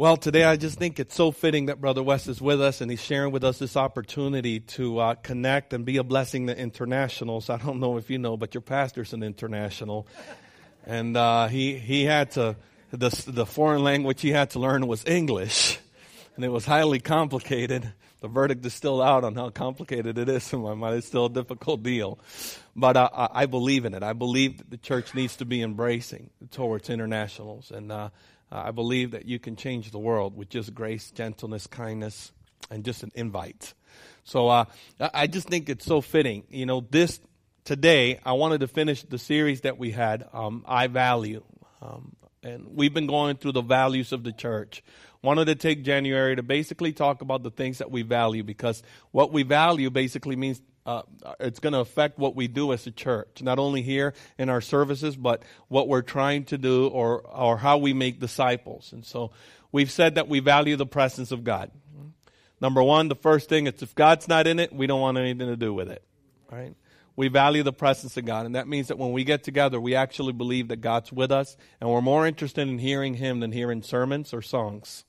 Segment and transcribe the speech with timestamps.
[0.00, 2.88] Well, today I just think it's so fitting that Brother West is with us and
[2.88, 7.50] he's sharing with us this opportunity to uh, connect and be a blessing to internationals.
[7.50, 10.06] I don't know if you know, but your pastor's an international.
[10.86, 12.54] And uh, he, he had to,
[12.92, 15.80] the, the foreign language he had to learn was English.
[16.36, 17.92] And it was highly complicated.
[18.20, 20.98] The verdict is still out on how complicated it is in my mind.
[20.98, 22.20] It's still a difficult deal.
[22.76, 24.04] But uh, I believe in it.
[24.04, 27.72] I believe that the church needs to be embracing towards internationals.
[27.72, 27.90] And
[28.50, 32.32] uh, I believe that you can change the world with just grace, gentleness, kindness,
[32.70, 33.74] and just an invite.
[34.24, 34.64] So uh,
[35.00, 36.44] I just think it's so fitting.
[36.50, 37.20] You know, this
[37.64, 41.42] today, I wanted to finish the series that we had, um, I Value.
[41.80, 44.82] Um, and we've been going through the values of the church.
[45.22, 49.32] Wanted to take January to basically talk about the things that we value because what
[49.32, 51.02] we value basically means uh,
[51.38, 54.62] it's going to affect what we do as a church, not only here in our
[54.62, 58.94] services, but what we're trying to do or, or how we make disciples.
[58.94, 59.30] And so
[59.70, 61.70] we've said that we value the presence of God.
[62.58, 65.48] Number one, the first thing is if God's not in it, we don't want anything
[65.48, 66.02] to do with it.
[66.50, 66.74] Right?
[67.16, 68.46] We value the presence of God.
[68.46, 71.58] And that means that when we get together, we actually believe that God's with us
[71.82, 75.04] and we're more interested in hearing Him than hearing sermons or songs.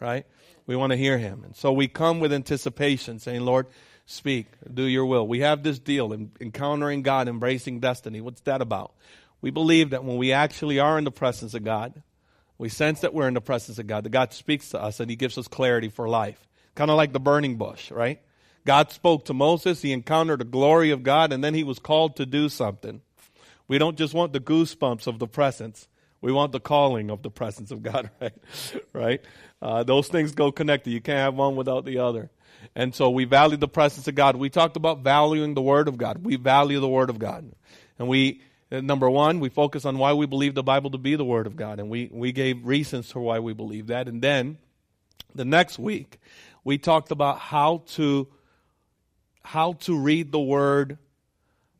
[0.00, 0.26] Right?
[0.66, 1.44] We want to hear Him.
[1.44, 3.68] And so we come with anticipation saying, Lord,
[4.06, 5.26] speak, do your will.
[5.26, 8.20] We have this deal, in, encountering God, embracing destiny.
[8.20, 8.92] What's that about?
[9.40, 12.02] We believe that when we actually are in the presence of God,
[12.58, 15.10] we sense that we're in the presence of God, that God speaks to us and
[15.10, 16.46] He gives us clarity for life.
[16.74, 18.20] Kind of like the burning bush, right?
[18.66, 22.16] God spoke to Moses, he encountered the glory of God, and then he was called
[22.16, 23.00] to do something.
[23.68, 25.86] We don't just want the goosebumps of the presence.
[26.20, 28.32] We want the calling of the presence of God, right?
[28.92, 29.20] right?
[29.60, 30.90] Uh, those things go connected.
[30.90, 32.30] You can't have one without the other.
[32.74, 34.36] And so we value the presence of God.
[34.36, 36.24] We talked about valuing the Word of God.
[36.24, 37.52] We value the Word of God.
[37.98, 38.42] And we,
[38.72, 41.46] uh, number one, we focus on why we believe the Bible to be the Word
[41.46, 41.78] of God.
[41.78, 44.08] And we, we gave reasons for why we believe that.
[44.08, 44.58] And then
[45.34, 46.18] the next week,
[46.64, 48.28] we talked about how to,
[49.42, 50.98] how to read the Word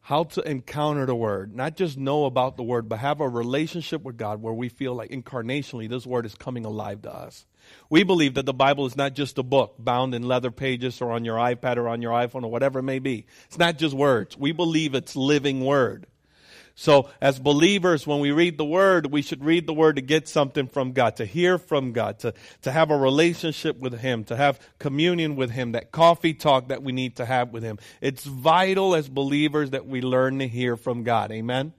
[0.06, 4.04] how to encounter the word, not just know about the word, but have a relationship
[4.04, 7.44] with God where we feel like incarnationally this word is coming alive to us.
[7.90, 11.10] We believe that the Bible is not just a book bound in leather pages or
[11.10, 13.26] on your iPad or on your iPhone or whatever it may be.
[13.46, 14.38] It's not just words.
[14.38, 16.06] We believe it's living word.
[16.78, 20.28] So as believers, when we read the word, we should read the word to get
[20.28, 24.36] something from God, to hear from God, to, to have a relationship with Him, to
[24.36, 27.78] have communion with Him, that coffee talk that we need to have with Him.
[28.02, 31.32] It's vital as believers that we learn to hear from God.
[31.32, 31.72] Amen?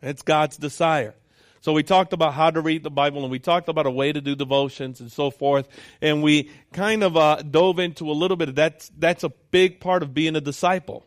[0.00, 1.14] It's God's desire.
[1.60, 4.10] So we talked about how to read the Bible and we talked about a way
[4.10, 5.68] to do devotions and so forth.
[6.00, 8.88] And we kind of uh, dove into a little bit of that.
[8.98, 11.04] That's a big part of being a disciple.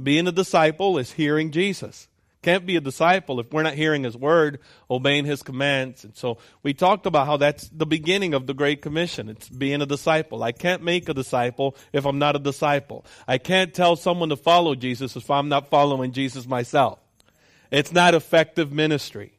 [0.00, 2.06] Being a disciple is hearing Jesus.
[2.42, 6.04] Can't be a disciple if we're not hearing His Word, obeying His commands.
[6.04, 9.28] And so we talked about how that's the beginning of the Great Commission.
[9.28, 10.42] It's being a disciple.
[10.42, 13.04] I can't make a disciple if I'm not a disciple.
[13.28, 16.98] I can't tell someone to follow Jesus if I'm not following Jesus myself.
[17.70, 19.32] It's not effective ministry.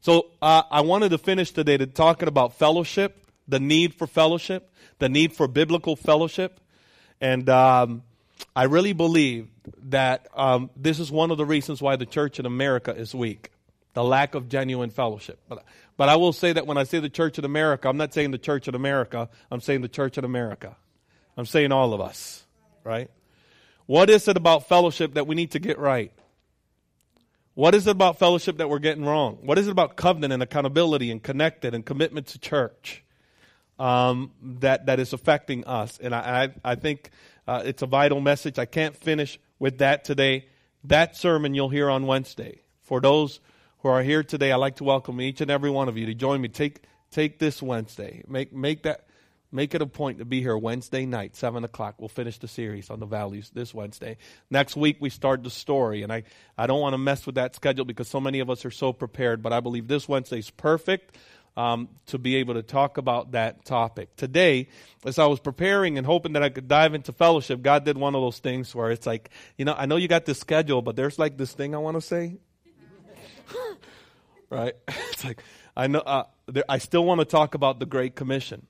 [0.00, 4.72] So uh, I wanted to finish today to talking about fellowship, the need for fellowship,
[4.98, 6.58] the need for biblical fellowship,
[7.20, 8.02] and um,
[8.54, 9.48] I really believe
[9.84, 13.50] that um, this is one of the reasons why the church in America is weak,
[13.94, 15.38] the lack of genuine fellowship.
[15.48, 15.64] But
[15.96, 18.30] but I will say that when I say the church in America, I'm not saying
[18.30, 19.28] the church in America.
[19.50, 20.76] I'm saying the church in America.
[21.36, 22.44] I'm saying all of us,
[22.84, 23.10] right?
[23.86, 26.12] What is it about fellowship that we need to get right?
[27.54, 29.40] What is it about fellowship that we're getting wrong?
[29.42, 33.04] What is it about covenant and accountability and connected and commitment to church
[33.80, 35.98] um, that that is affecting us?
[36.00, 37.10] And I I, I think
[37.46, 38.58] uh, it's a vital message.
[38.58, 40.46] I can't finish with that today.
[40.84, 42.62] That sermon you'll hear on Wednesday.
[42.82, 43.40] For those
[43.80, 46.14] who are here today, I'd like to welcome each and every one of you to
[46.14, 46.48] join me.
[46.48, 48.22] Take take this Wednesday.
[48.28, 49.06] Make make that
[49.52, 51.96] Make it a point to be here Wednesday night, 7 o'clock.
[51.98, 54.16] We'll finish the series on the values this Wednesday.
[54.48, 56.02] Next week, we start the story.
[56.02, 56.22] And I,
[56.56, 58.92] I don't want to mess with that schedule because so many of us are so
[58.92, 59.42] prepared.
[59.42, 61.16] But I believe this Wednesday is perfect
[61.56, 64.14] um, to be able to talk about that topic.
[64.16, 64.68] Today,
[65.04, 68.14] as I was preparing and hoping that I could dive into fellowship, God did one
[68.14, 70.96] of those things where it's like, you know, I know you got this schedule, but
[70.96, 72.36] there's like this thing I want to say.
[74.50, 74.74] right?
[75.12, 75.42] It's like,
[75.76, 78.66] I know, uh, there, I still want to talk about the Great Commission.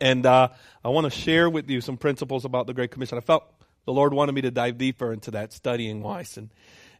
[0.00, 0.48] And uh,
[0.84, 3.16] I want to share with you some principles about the Great Commission.
[3.16, 3.44] I felt
[3.84, 6.36] the Lord wanted me to dive deeper into that studying wise.
[6.36, 6.50] And,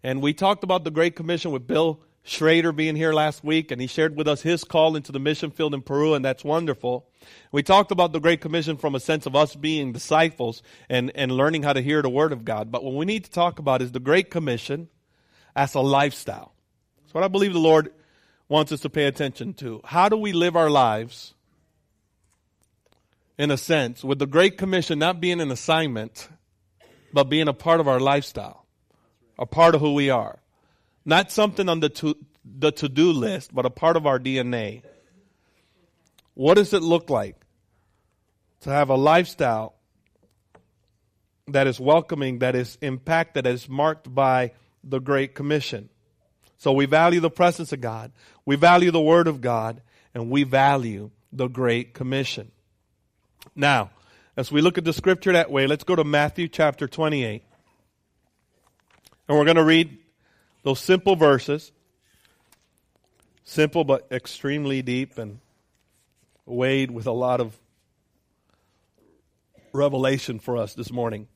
[0.02, 3.80] and we talked about the Great Commission with Bill Schrader being here last week, and
[3.80, 7.08] he shared with us his call into the mission field in Peru, and that's wonderful.
[7.50, 11.32] We talked about the Great Commission from a sense of us being disciples and, and
[11.32, 12.70] learning how to hear the Word of God.
[12.70, 14.88] But what we need to talk about is the Great Commission
[15.56, 16.54] as a lifestyle.
[17.00, 17.92] That's what I believe the Lord
[18.48, 19.80] wants us to pay attention to.
[19.84, 21.34] How do we live our lives,
[23.36, 26.28] in a sense, with the Great Commission not being an assignment,
[27.12, 28.64] but being a part of our lifestyle,
[29.40, 30.38] a part of who we are?
[31.04, 34.82] Not something on the to, the to-do list, but a part of our DNA.
[36.34, 37.36] What does it look like
[38.60, 39.74] to have a lifestyle
[41.48, 44.52] that is welcoming, that is impacted, that is marked by
[44.84, 45.88] the Great Commission?
[46.58, 48.12] So we value the presence of God,
[48.46, 49.82] we value the Word of God,
[50.14, 52.52] and we value the Great Commission.
[53.56, 53.90] Now,
[54.36, 57.42] as we look at the scripture that way, let's go to Matthew chapter 28.
[59.28, 59.98] And we're going to read
[60.62, 61.72] those simple verses.
[63.44, 65.40] Simple but extremely deep and
[66.46, 67.58] weighed with a lot of
[69.72, 71.26] revelation for us this morning.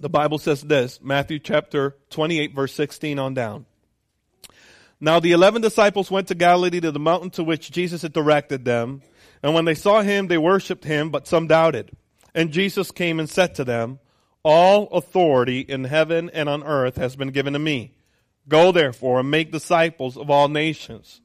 [0.00, 3.66] The Bible says this Matthew chapter 28, verse 16 on down.
[5.00, 8.64] Now the eleven disciples went to Galilee to the mountain to which Jesus had directed
[8.64, 9.02] them.
[9.42, 11.90] And when they saw him, they worshipped him, but some doubted.
[12.34, 14.00] And Jesus came and said to them,
[14.50, 17.92] All authority in heaven and on earth has been given to me.
[18.48, 21.20] Go therefore and make disciples of all nations,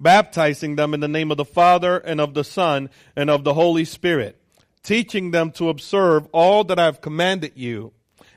[0.00, 3.54] baptizing them in the name of the Father and of the Son and of the
[3.54, 4.36] Holy Spirit,
[4.82, 7.92] teaching them to observe all that I have commanded you.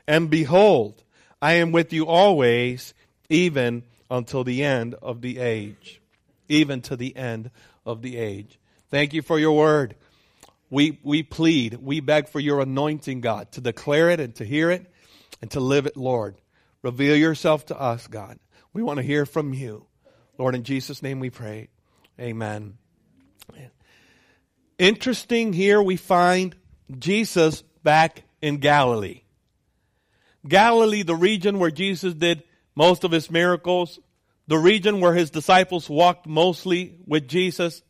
[0.06, 1.02] And behold,
[1.42, 2.94] I am with you always,
[3.28, 6.00] even until the end of the age.
[6.48, 7.50] Even to the end
[7.84, 8.60] of the age.
[8.90, 9.96] Thank you for your word.
[10.70, 14.70] We, we plead, we beg for your anointing, God, to declare it and to hear
[14.70, 14.86] it
[15.42, 16.36] and to live it, Lord.
[16.82, 18.38] Reveal yourself to us, God.
[18.72, 19.86] We want to hear from you.
[20.38, 21.68] Lord, in Jesus' name we pray.
[22.18, 22.78] Amen.
[24.78, 26.56] Interesting here we find
[26.98, 29.22] Jesus back in Galilee.
[30.48, 32.42] Galilee, the region where Jesus did
[32.74, 33.98] most of his miracles,
[34.46, 37.82] the region where his disciples walked mostly with Jesus,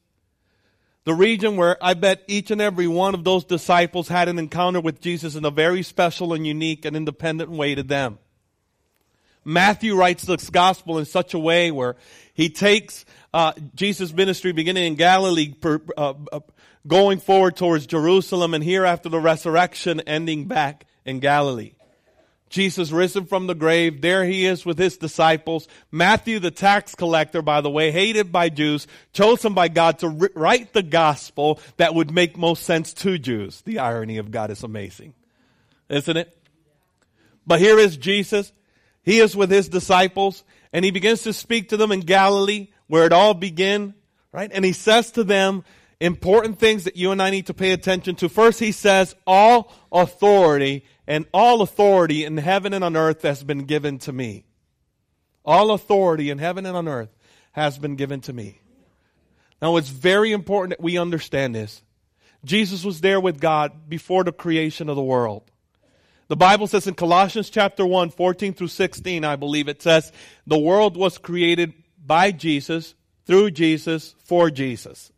[1.04, 4.80] the region where I bet each and every one of those disciples had an encounter
[4.80, 8.18] with Jesus in a very special and unique and independent way to them.
[9.44, 11.96] Matthew writes this gospel in such a way where
[12.34, 16.40] he takes uh, Jesus' ministry beginning in Galilee, per, uh, uh,
[16.86, 21.72] going forward towards Jerusalem, and here after the resurrection, ending back in Galilee.
[22.50, 24.02] Jesus risen from the grave.
[24.02, 25.68] There he is with his disciples.
[25.90, 30.72] Matthew, the tax collector, by the way, hated by Jews, chosen by God to write
[30.72, 33.62] the gospel that would make most sense to Jews.
[33.62, 35.14] The irony of God is amazing,
[35.88, 36.36] isn't it?
[37.46, 38.52] But here is Jesus.
[39.02, 43.06] He is with his disciples and he begins to speak to them in Galilee where
[43.06, 43.94] it all began,
[44.32, 44.50] right?
[44.52, 45.64] And he says to them
[46.00, 48.28] important things that you and I need to pay attention to.
[48.28, 53.64] First, he says, all authority and all authority in heaven and on earth has been
[53.64, 54.44] given to me.
[55.44, 57.08] All authority in heaven and on earth
[57.50, 58.60] has been given to me.
[59.60, 61.82] Now, it's very important that we understand this.
[62.44, 65.50] Jesus was there with God before the creation of the world.
[66.28, 70.12] The Bible says in Colossians chapter 1, 14 through 16, I believe it says,
[70.46, 71.74] the world was created
[72.06, 72.94] by Jesus,
[73.26, 75.10] through Jesus, for Jesus.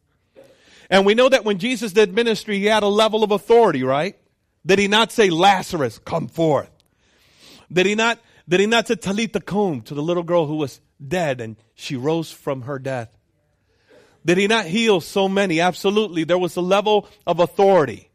[0.88, 4.16] And we know that when Jesus did ministry, he had a level of authority, right?
[4.64, 6.70] Did he not say, Lazarus, come forth?
[7.72, 8.18] Did he not,
[8.48, 11.96] did he not say Talitha kum to the little girl who was dead and she
[11.96, 13.16] rose from her death?
[14.24, 15.60] Did he not heal so many?
[15.60, 16.24] Absolutely.
[16.24, 18.10] There was a level of authority.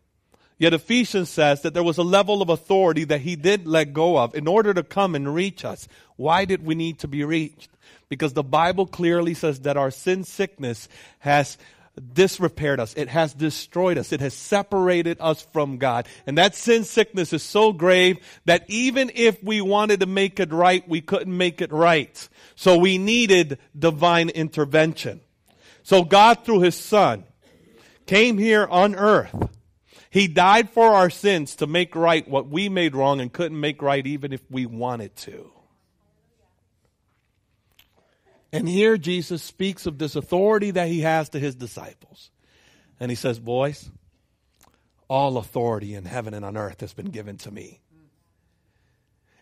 [0.57, 4.17] Yet Ephesians says that there was a level of authority that he did let go
[4.17, 5.87] of in order to come and reach us.
[6.15, 7.69] Why did we need to be reached?
[8.09, 10.87] Because the Bible clearly says that our sin sickness
[11.19, 11.57] has
[12.13, 12.93] disrepaired us.
[12.95, 14.11] It has destroyed us.
[14.11, 16.07] It has separated us from God.
[16.25, 20.51] And that sin sickness is so grave that even if we wanted to make it
[20.51, 22.29] right, we couldn't make it right.
[22.55, 25.21] So we needed divine intervention.
[25.83, 27.23] So God, through His Son,
[28.05, 29.35] came here on earth.
[30.09, 33.81] He died for our sins to make right what we made wrong and couldn't make
[33.81, 35.51] right even if we wanted to.
[38.51, 42.31] And here Jesus speaks of this authority that he has to his disciples.
[42.99, 43.89] And he says, Boys,
[45.07, 47.81] all authority in heaven and on earth has been given to me.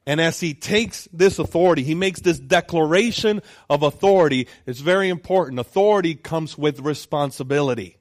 [0.08, 4.48] And as he takes this authority, he makes this declaration of authority.
[4.68, 5.60] It's very important.
[5.60, 7.98] Authority comes with responsibility.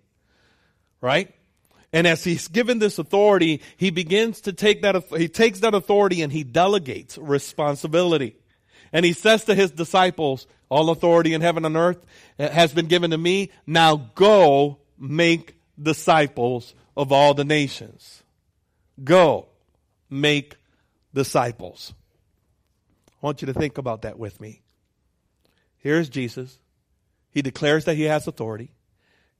[1.00, 1.34] Right?
[1.94, 6.22] And as he's given this authority, he begins to take that, he takes that authority
[6.22, 8.36] and he delegates responsibility.
[8.94, 11.98] And he says to his disciples, all authority in heaven and earth
[12.38, 13.50] has been given to me.
[13.66, 18.22] Now go make disciples of all the nations.
[19.02, 19.48] Go
[20.08, 20.56] make
[21.12, 21.92] disciples.
[23.08, 24.62] I want you to think about that with me.
[25.78, 26.58] Here's Jesus.
[27.30, 28.70] He declares that he has authority.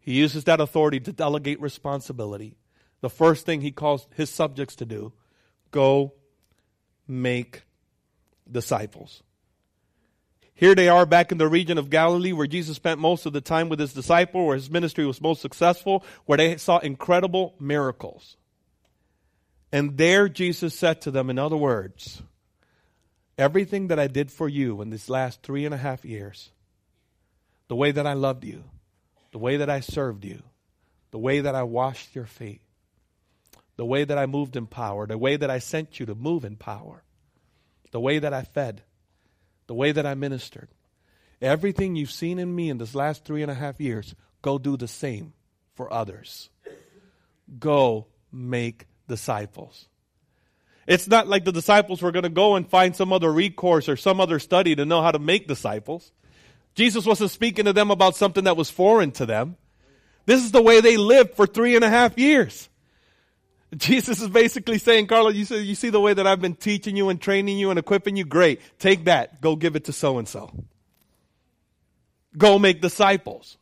[0.00, 2.56] He uses that authority to delegate responsibility.
[3.02, 5.12] The first thing he calls his subjects to do
[5.70, 6.12] go
[7.06, 7.62] make
[8.50, 9.22] disciples.
[10.54, 13.40] Here they are back in the region of Galilee where Jesus spent most of the
[13.40, 18.36] time with his disciple, where his ministry was most successful, where they saw incredible miracles.
[19.72, 22.22] And there Jesus said to them, in other words,
[23.36, 26.50] everything that I did for you in these last three and a half years,
[27.66, 28.62] the way that I loved you,
[29.32, 30.42] the way that I served you,
[31.10, 32.60] the way that I washed your feet,
[33.76, 36.44] the way that I moved in power, the way that I sent you to move
[36.44, 37.02] in power,
[37.90, 38.82] the way that I fed,
[39.66, 40.68] the way that I ministered.
[41.40, 44.76] Everything you've seen in me in this last three and a half years, go do
[44.76, 45.32] the same
[45.74, 46.50] for others.
[47.58, 49.88] Go make disciples.
[50.86, 53.96] It's not like the disciples were going to go and find some other recourse or
[53.96, 56.12] some other study to know how to make disciples.
[56.74, 59.56] Jesus wasn't speaking to them about something that was foreign to them.
[60.26, 62.68] This is the way they lived for three and a half years.
[63.76, 66.96] Jesus is basically saying, Carla, you see, you see the way that I've been teaching
[66.96, 68.24] you and training you and equipping you?
[68.24, 68.60] Great.
[68.78, 69.40] Take that.
[69.40, 70.50] Go give it to so and so.
[72.36, 73.56] Go make disciples.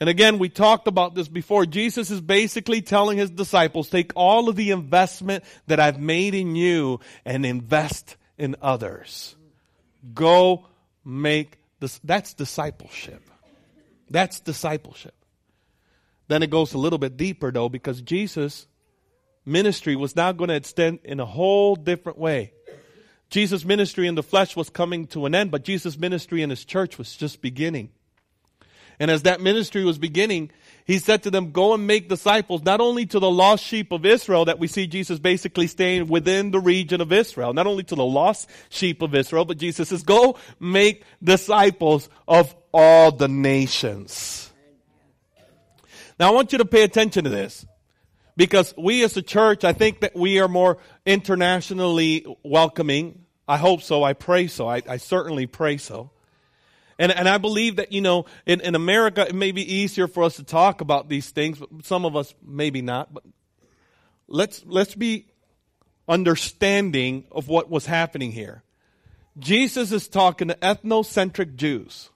[0.00, 1.64] And again, we talked about this before.
[1.64, 6.56] Jesus is basically telling his disciples, take all of the investment that I've made in
[6.56, 9.36] you and invest in others.
[10.12, 10.66] Go
[11.04, 12.00] make this.
[12.02, 13.22] That's discipleship.
[14.10, 15.14] That's discipleship.
[16.26, 18.66] Then it goes a little bit deeper though, because Jesus
[19.44, 22.52] ministry was now going to extend in a whole different way.
[23.30, 26.64] Jesus' ministry in the flesh was coming to an end, but Jesus' ministry in his
[26.64, 27.90] church was just beginning.
[29.00, 30.50] And as that ministry was beginning,
[30.84, 34.04] he said to them, go and make disciples, not only to the lost sheep of
[34.04, 37.94] Israel that we see Jesus basically staying within the region of Israel, not only to
[37.94, 44.52] the lost sheep of Israel, but Jesus says, go make disciples of all the nations.
[46.20, 47.64] Now I want you to pay attention to this.
[48.36, 53.26] Because we as a church, I think that we are more internationally welcoming.
[53.46, 54.02] I hope so.
[54.02, 54.68] I pray so.
[54.68, 56.10] I, I certainly pray so.
[56.98, 60.22] And, and I believe that, you know, in, in America, it may be easier for
[60.24, 63.12] us to talk about these things, but some of us maybe not.
[63.12, 63.24] But
[64.28, 65.26] let's, let's be
[66.08, 68.62] understanding of what was happening here.
[69.38, 72.10] Jesus is talking to ethnocentric Jews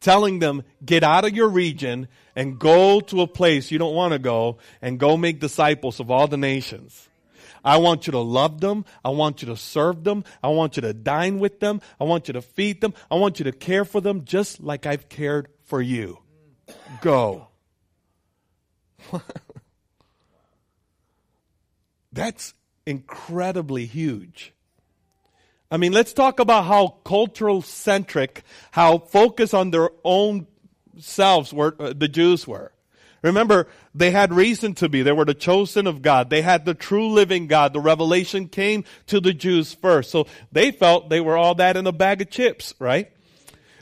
[0.00, 4.12] telling them, get out of your region and go to a place you don't want
[4.12, 7.08] to go and go make disciples of all the nations.
[7.64, 8.84] I want you to love them.
[9.04, 10.22] I want you to serve them.
[10.40, 11.80] I want you to dine with them.
[12.00, 12.94] I want you to feed them.
[13.10, 16.18] I want you to care for them just like I've cared for you.
[17.00, 17.48] Go.
[22.12, 22.54] That's
[22.86, 24.52] incredibly huge.
[25.70, 30.46] I mean, let's talk about how cultural centric, how focused on their own
[30.98, 32.72] selves were, uh, the Jews were.
[33.22, 35.02] Remember, they had reason to be.
[35.02, 36.30] They were the chosen of God.
[36.30, 37.72] They had the true living God.
[37.72, 40.10] The revelation came to the Jews first.
[40.10, 43.10] So they felt they were all that in a bag of chips, right?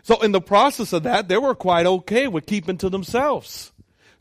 [0.03, 3.73] So in the process of that, they were quite okay with keeping to themselves.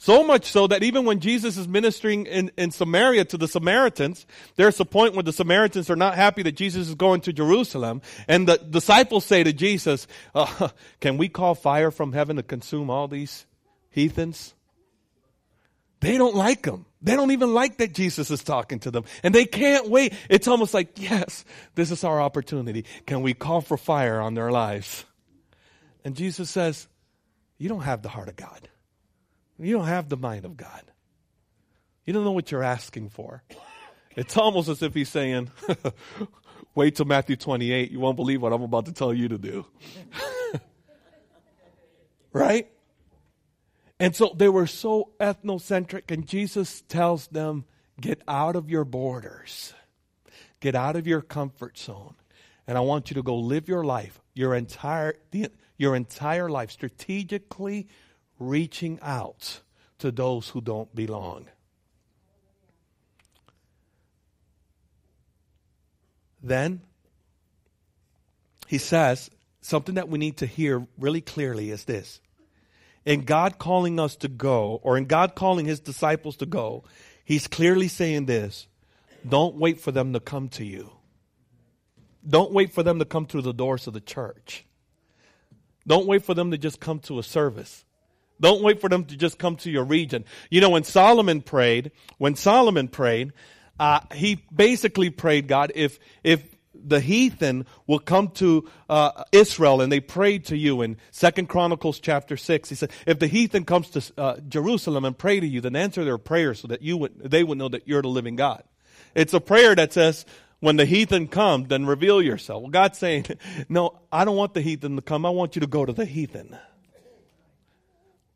[0.04, 4.26] So much so that even when Jesus is ministering in, in Samaria to the Samaritans,
[4.58, 8.02] there's a point where the Samaritans are not happy that Jesus is going to Jerusalem.
[8.28, 10.06] And the disciples say to Jesus,
[10.36, 10.68] uh,
[11.00, 13.46] Can we call fire from heaven to consume all these
[13.92, 14.54] heathens?
[16.02, 16.86] They don't like him.
[17.02, 19.06] They don't even like that Jesus is talking to them.
[19.24, 20.14] And they can't wait.
[20.30, 21.46] It's almost like, yes,
[21.76, 22.84] this is our opportunity.
[23.06, 25.06] Can we call for fire on their lives?
[26.04, 26.90] And Jesus says,
[27.58, 28.68] You don't have the heart of God.
[29.60, 30.82] You don't have the mind of God.
[32.06, 33.44] You don't know what you're asking for.
[34.16, 35.52] It's almost as if he's saying,
[36.76, 37.92] wait till Matthew 28.
[37.92, 39.66] You won't believe what I'm about to tell you to do.
[42.34, 42.70] right?
[44.00, 47.66] And so they were so ethnocentric, and Jesus tells them,
[48.02, 49.74] get out of your borders,
[50.60, 52.16] get out of your comfort zone.
[52.68, 55.16] And I want you to go live your life, your entire,
[55.78, 57.88] your entire life, strategically
[58.40, 59.62] reaching out
[60.00, 61.48] to those who don't belong.
[66.42, 66.82] Then
[68.68, 69.30] he says
[69.62, 72.20] something that we need to hear really clearly is this.
[73.06, 76.84] In God calling us to go, or in God calling his disciples to go,
[77.24, 78.68] he's clearly saying this
[79.28, 80.92] don't wait for them to come to you.
[82.28, 84.66] Don't wait for them to come through the doors of the church.
[85.86, 87.86] Don't wait for them to just come to a service.
[88.44, 90.26] Don't wait for them to just come to your region.
[90.52, 93.32] You know, when Solomon prayed, when Solomon prayed,
[93.80, 96.44] uh, he basically prayed, God, if, if
[96.76, 102.02] the heathen will come to uh, Israel and they pray to you in Second Chronicles
[102.02, 102.68] chapter 6.
[102.68, 106.04] He said, if the heathen comes to uh, Jerusalem and pray to you, then answer
[106.04, 108.62] their prayer so that you would, they would know that you're the living God.
[109.16, 110.26] It's a prayer that says,
[110.60, 112.64] when the heathen come, then reveal yourself.
[112.64, 113.26] Well, God's saying,
[113.70, 115.26] no, I don't want the heathen to come.
[115.26, 116.58] I want you to go to the heathen.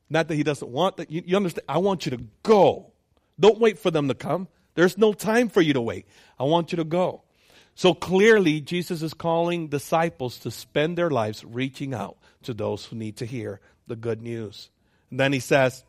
[0.10, 1.12] Not that he doesn't want that.
[1.12, 1.66] You, you understand?
[1.68, 2.92] I want you to go.
[3.40, 4.48] Don't wait for them to come.
[4.76, 6.06] There's no time for you to wait.
[6.40, 7.24] I want you to go.
[7.76, 12.96] So clearly, Jesus is calling disciples to spend their lives reaching out to those who
[12.96, 14.70] need to hear the good news.
[15.12, 15.84] And then he says,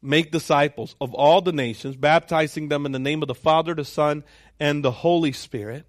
[0.00, 3.86] Make disciples of all the nations, baptizing them in the name of the Father, the
[3.86, 4.22] Son,
[4.60, 5.86] and the Holy Spirit.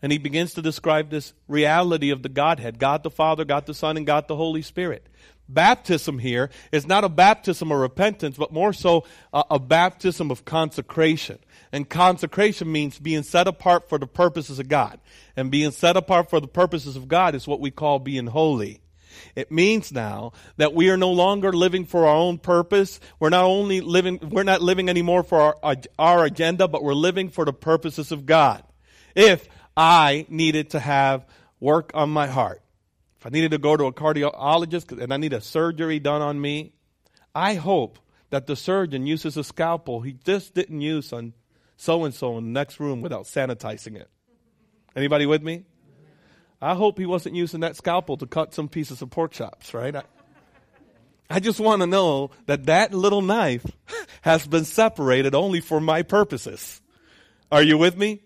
[0.00, 3.74] And he begins to describe this reality of the Godhead God the Father, God the
[3.74, 5.06] Son, and God the Holy Spirit.
[5.48, 10.44] Baptism here is not a baptism of repentance, but more so a, a baptism of
[10.44, 11.38] consecration.
[11.70, 15.00] And consecration means being set apart for the purposes of God.
[15.36, 18.80] And being set apart for the purposes of God is what we call being holy.
[19.36, 22.98] It means now that we are no longer living for our own purpose.
[23.20, 27.28] We're not only living, we're not living anymore for our, our agenda, but we're living
[27.28, 28.64] for the purposes of God.
[29.14, 31.26] If I needed to have
[31.60, 32.62] work on my heart,
[33.24, 36.74] I needed to go to a cardiologist and I need a surgery done on me,
[37.34, 37.98] I hope
[38.30, 41.32] that the surgeon uses a scalpel he just didn't use on
[41.76, 44.08] so and so in the next room without sanitizing it.
[44.94, 45.64] Anybody with me?
[46.60, 49.94] I hope he wasn't using that scalpel to cut some pieces of pork chops, right?
[49.96, 50.02] I,
[51.28, 53.66] I just want to know that that little knife
[54.22, 56.80] has been separated only for my purposes.
[57.50, 58.22] Are you with me?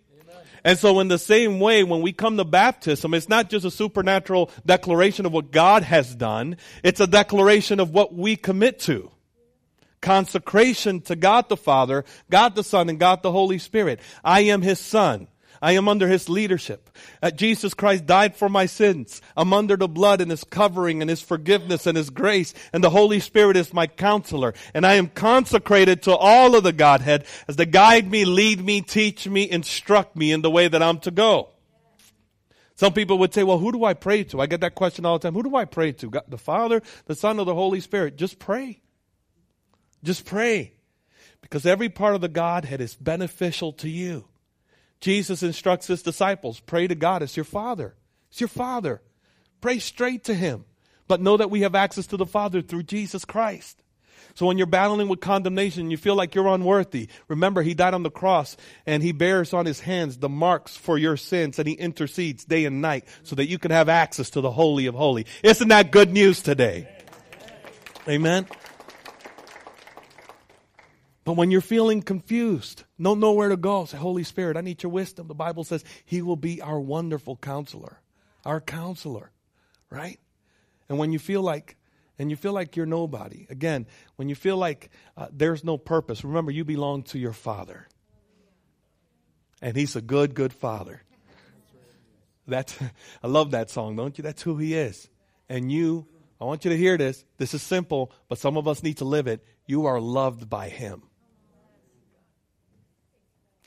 [0.65, 3.71] And so, in the same way, when we come to baptism, it's not just a
[3.71, 9.11] supernatural declaration of what God has done, it's a declaration of what we commit to.
[10.01, 14.01] Consecration to God the Father, God the Son, and God the Holy Spirit.
[14.23, 15.29] I am His Son.
[15.61, 16.91] I am under his leadership.
[17.23, 19.21] Uh, Jesus Christ died for my sins.
[19.37, 22.55] I'm under the blood and his covering and his forgiveness and his grace.
[22.73, 24.55] And the Holy Spirit is my counselor.
[24.75, 28.81] And I am consecrated to all of the Godhead as to guide me, lead me,
[28.81, 31.51] teach me, instruct me in the way that I'm to go.
[32.77, 34.41] Some people would say, well, who do I pray to?
[34.41, 35.35] I get that question all the time.
[35.35, 36.11] Who do I pray to?
[36.11, 38.17] God, the Father, the Son, or the Holy Spirit?
[38.17, 38.81] Just pray.
[40.05, 40.75] Just pray.
[41.41, 44.27] Because every part of the Godhead is beneficial to you.
[45.01, 47.23] Jesus instructs his disciples pray to God.
[47.23, 47.95] It's your Father.
[48.31, 49.01] It's your Father.
[49.61, 50.65] Pray straight to him.
[51.07, 53.83] But know that we have access to the Father through Jesus Christ.
[54.35, 57.09] So when you're battling with condemnation, you feel like you're unworthy.
[57.27, 58.57] Remember, he died on the cross
[58.87, 62.65] and he bears on his hands the marks for your sins and he intercedes day
[62.65, 65.27] and night so that you can have access to the Holy of Holy.
[65.43, 66.89] Isn't that good news today?
[68.07, 68.47] Amen.
[71.29, 74.83] But when you're feeling confused, don't know where to go, say, Holy Spirit, I need
[74.83, 75.29] your wisdom.
[75.29, 78.01] The Bible says He will be our wonderful counselor,
[78.47, 79.31] our counselor,
[79.91, 80.19] right?
[80.89, 81.77] And when you feel like,
[82.19, 83.85] and you feel like you're nobody, again,
[84.17, 84.89] when you feel like
[85.19, 87.87] uh, there's no purpose, remember you belong to your Father.
[89.61, 91.03] And He's a good, good Father.
[92.47, 92.75] That's,
[93.23, 94.23] I love that song, don't you?
[94.23, 95.11] That's who He is.
[95.47, 96.07] And you,
[96.41, 97.23] I want you to hear this.
[97.37, 99.45] This is simple, but some of us need to live it.
[99.67, 101.03] You are loved by Him.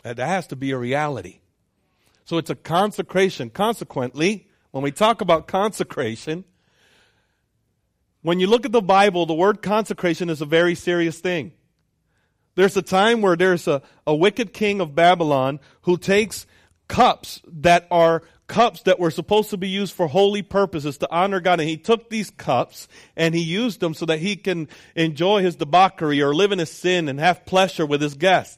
[0.04, 1.40] That has to be a reality.
[2.26, 3.50] So it's a consecration.
[3.50, 6.46] Consequently, when we talk about consecration,
[8.22, 11.52] when you look at the Bible, the word consecration is a very serious thing.
[12.56, 16.46] There's a time where there's a, a wicked king of Babylon who takes
[16.88, 21.40] cups that are cups that were supposed to be used for holy purposes to honor
[21.40, 21.62] God.
[21.62, 25.56] And he took these cups and he used them so that he can enjoy his
[25.56, 28.58] debauchery or live in his sin and have pleasure with his guests.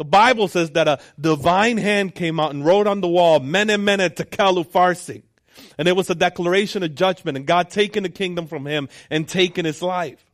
[0.00, 3.84] The Bible says that a divine hand came out and wrote on the wall, Mene
[3.84, 5.22] Mene Tekel Upharsin.
[5.76, 9.28] And it was a declaration of judgment and God taking the kingdom from him and
[9.28, 10.24] taking his life.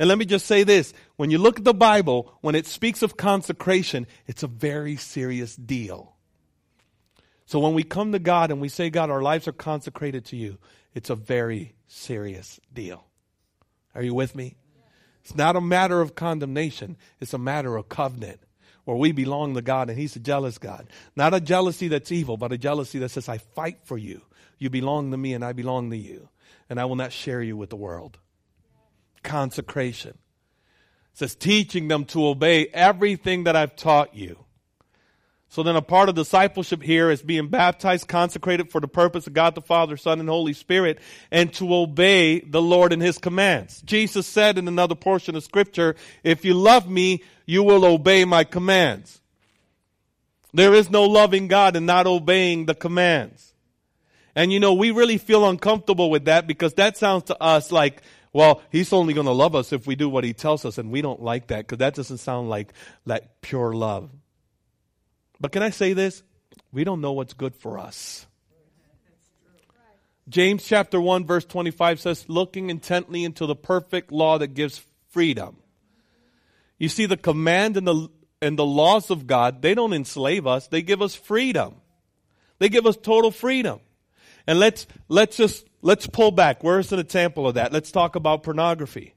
[0.00, 0.92] And let me just say this.
[1.14, 5.54] When you look at the Bible, when it speaks of consecration, it's a very serious
[5.54, 6.16] deal.
[7.46, 10.36] So when we come to God and we say, God, our lives are consecrated to
[10.36, 10.58] you,
[10.94, 13.04] it's a very serious deal.
[13.94, 14.56] Are you with me?
[15.22, 16.96] It's not a matter of condemnation.
[17.20, 18.40] It's a matter of covenant
[18.84, 20.88] where we belong to God and He's a jealous God.
[21.16, 24.22] Not a jealousy that's evil, but a jealousy that says, I fight for you.
[24.58, 26.28] You belong to me and I belong to you.
[26.68, 28.18] And I will not share you with the world.
[29.22, 30.10] Consecration.
[31.12, 34.44] It says, teaching them to obey everything that I've taught you.
[35.50, 39.32] So then a part of discipleship here is being baptized, consecrated for the purpose of
[39.32, 41.00] God the Father, Son, and Holy Spirit,
[41.32, 43.82] and to obey the Lord and His commands.
[43.82, 48.44] Jesus said in another portion of scripture, if you love me, you will obey my
[48.44, 49.20] commands.
[50.54, 53.52] There is no loving God and not obeying the commands.
[54.36, 58.02] And you know, we really feel uncomfortable with that because that sounds to us like,
[58.32, 60.78] well, he's only going to love us if we do what he tells us.
[60.78, 62.72] And we don't like that because that doesn't sound like,
[63.04, 64.10] like pure love.
[65.40, 66.22] But can I say this?
[66.72, 68.26] We don't know what's good for us.
[70.28, 75.56] James chapter 1 verse 25 says, looking intently into the perfect law that gives freedom.
[76.78, 78.08] You see, the command and the,
[78.40, 80.68] and the laws of God, they don't enslave us.
[80.68, 81.76] They give us freedom.
[82.58, 83.80] They give us total freedom.
[84.46, 86.62] And let's, let's just, let's pull back.
[86.62, 87.72] Where's an example of that?
[87.72, 89.14] Let's talk about pornography.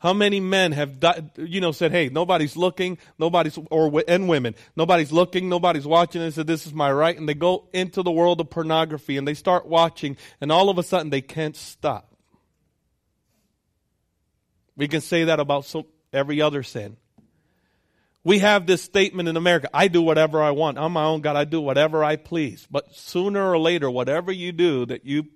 [0.00, 0.98] How many men have,
[1.36, 6.32] you know, said, "Hey, nobody's looking, nobody's or and women, nobody's looking, nobody's watching," and
[6.32, 9.34] said, "This is my right," and they go into the world of pornography and they
[9.34, 12.14] start watching, and all of a sudden they can't stop.
[14.76, 16.96] We can say that about so, every other sin.
[18.22, 20.78] We have this statement in America I do whatever I want.
[20.78, 21.34] I'm my own God.
[21.34, 22.68] I do whatever I please.
[22.70, 25.26] But sooner or later, whatever you do that you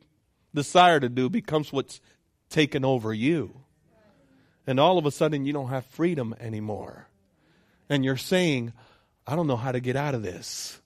[0.55, 2.01] desire to do becomes what's
[2.49, 3.62] taken over you.
[4.67, 7.09] And all of a sudden, you don't have freedom anymore.
[7.89, 8.73] And you're saying,
[9.27, 10.81] I don't know how to get out of this.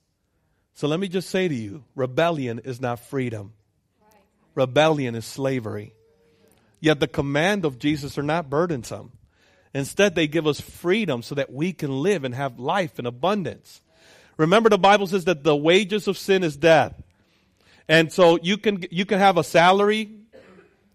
[0.73, 3.53] So let me just say to you rebellion is not freedom,
[4.55, 5.93] rebellion is slavery.
[6.79, 9.11] Yet the command of Jesus are not burdensome.
[9.73, 13.81] Instead, they give us freedom so that we can live and have life in abundance.
[14.37, 16.93] Remember, the Bible says that the wages of sin is death.
[17.89, 20.11] And so you can, you can have a salary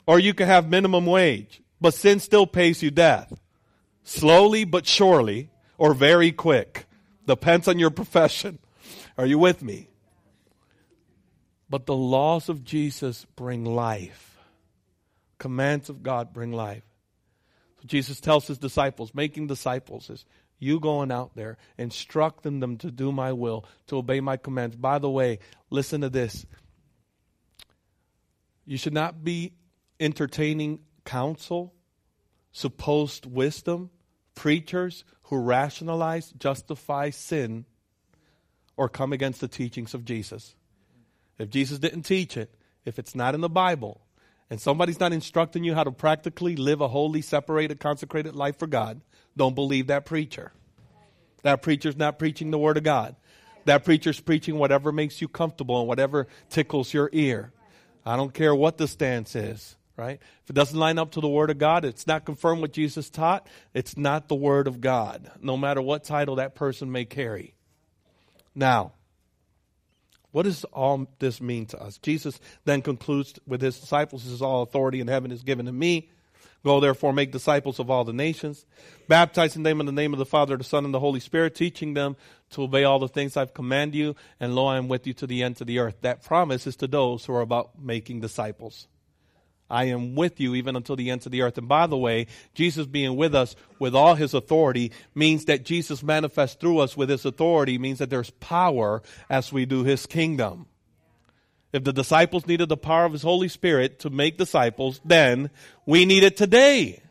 [0.06, 3.40] or you can have minimum wage, but sin still pays you death.
[4.04, 6.86] Slowly but surely or very quick.
[7.26, 8.60] Depends on your profession.
[9.18, 9.88] Are you with me?
[11.68, 14.38] But the laws of Jesus bring life.
[15.38, 16.84] Commands of God bring life.
[17.80, 20.24] So Jesus tells his disciples, making disciples is
[20.60, 24.76] you going out there, instructing them to do my will, to obey my commands.
[24.76, 25.40] By the way,
[25.70, 26.46] listen to this.
[28.64, 29.54] You should not be
[29.98, 31.74] entertaining counsel,
[32.52, 33.90] supposed wisdom,
[34.34, 37.64] preachers who rationalize, justify sin,
[38.76, 40.54] or come against the teachings of Jesus.
[41.38, 44.00] If Jesus didn't teach it, if it's not in the Bible,
[44.50, 48.66] and somebody's not instructing you how to practically live a holy, separated, consecrated life for
[48.66, 49.00] God,
[49.36, 50.52] don't believe that preacher.
[51.42, 53.16] That preacher's not preaching the Word of God.
[53.64, 57.52] That preacher's preaching whatever makes you comfortable and whatever tickles your ear.
[58.04, 60.20] I don't care what the stance is, right?
[60.42, 63.10] If it doesn't line up to the Word of God, it's not confirmed what Jesus
[63.10, 67.54] taught, it's not the Word of God, no matter what title that person may carry.
[68.54, 68.92] Now,
[70.32, 71.98] what does all this mean to us?
[71.98, 75.72] Jesus then concludes with his disciples, This is all authority in heaven is given to
[75.72, 76.10] me.
[76.64, 78.64] Go therefore make disciples of all the nations,
[79.08, 81.94] baptizing them in the name of the Father, the Son, and the Holy Spirit, teaching
[81.94, 82.16] them
[82.50, 85.26] to obey all the things I've commanded you, and lo, I am with you to
[85.26, 85.96] the end of the earth.
[86.02, 88.86] That promise is to those who are about making disciples.
[89.72, 91.56] I am with you even until the ends of the earth.
[91.56, 96.02] And by the way, Jesus being with us with all his authority means that Jesus
[96.02, 100.66] manifests through us with his authority, means that there's power as we do his kingdom.
[101.72, 105.48] If the disciples needed the power of his Holy Spirit to make disciples, then
[105.86, 107.02] we need it today.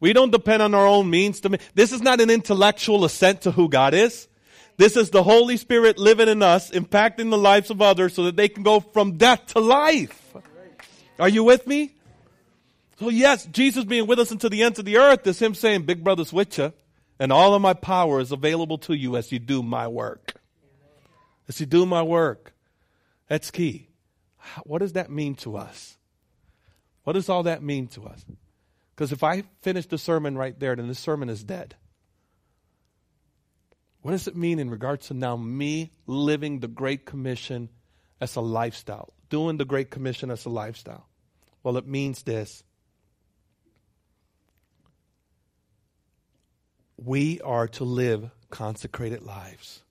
[0.00, 1.60] We don't depend on our own means to make.
[1.74, 4.28] This is not an intellectual assent to who God is.
[4.78, 8.36] This is the Holy Spirit living in us, impacting the lives of others so that
[8.36, 10.36] they can go from death to life.
[11.18, 11.94] Are you with me?
[12.98, 15.82] So yes, Jesus being with us until the ends of the earth is him saying,
[15.82, 16.72] big brother's with you
[17.18, 20.34] and all of my power is available to you as you do my work.
[21.48, 22.54] As you do my work.
[23.28, 23.88] That's key.
[24.64, 25.96] What does that mean to us?
[27.04, 28.24] What does all that mean to us?
[28.94, 31.74] Because if I finish the sermon right there, then the sermon is dead.
[34.02, 37.68] What does it mean in regards to now me living the Great Commission
[38.20, 39.12] as a lifestyle?
[39.30, 41.06] Doing the Great Commission as a lifestyle?
[41.62, 42.62] Well, it means this.
[46.96, 49.82] We are to live consecrated lives.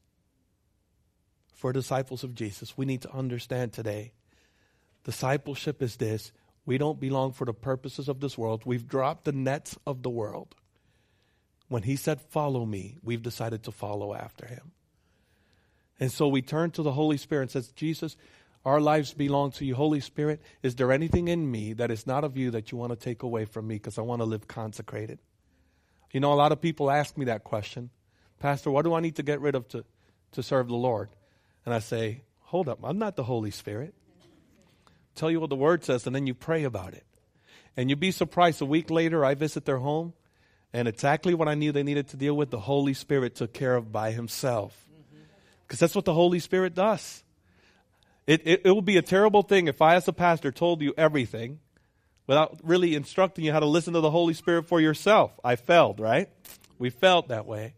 [1.54, 4.13] For disciples of Jesus, we need to understand today
[5.04, 6.32] discipleship is this
[6.67, 8.63] we don't belong for the purposes of this world.
[8.65, 10.54] We've dropped the nets of the world.
[11.69, 14.73] When he said, Follow me, we've decided to follow after him.
[15.97, 18.17] And so we turn to the Holy Spirit and says, Jesus,
[18.67, 19.75] our lives belong to you.
[19.75, 22.91] Holy Spirit, is there anything in me that is not of you that you want
[22.91, 25.19] to take away from me because I want to live consecrated?
[26.12, 27.91] You know, a lot of people ask me that question
[28.39, 29.86] Pastor, what do I need to get rid of to,
[30.34, 31.08] to serve the Lord?
[31.65, 33.93] And I say, Hold up, I'm not the Holy Spirit.
[35.15, 37.06] Tell you what the Word says, and then you pray about it.
[37.77, 40.13] And you'd be surprised a week later, I visit their home,
[40.73, 43.77] And exactly what I knew they needed to deal with, the Holy Spirit took care
[43.77, 44.86] of by himself.
[45.62, 47.23] Because that's what the Holy Spirit does.
[48.28, 50.94] It, it, it would be a terrible thing if I, as a pastor, told you
[50.98, 51.60] everything
[52.28, 55.32] without really instructing you how to listen to the Holy Spirit for yourself.
[55.44, 56.30] I failed, right?
[56.78, 57.76] We felt that way.